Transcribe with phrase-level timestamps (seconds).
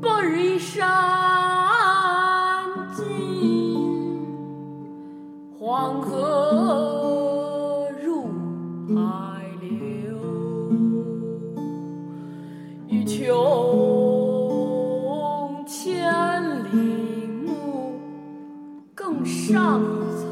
[0.00, 0.88] 白日依山
[2.94, 4.26] 尽
[5.58, 8.26] 黄河入
[8.94, 9.70] 海流
[12.88, 13.24] 欲穷
[15.66, 16.12] 千
[16.72, 16.76] 里
[17.46, 17.94] 目
[18.94, 19.84] 更上一
[20.20, 20.31] 层。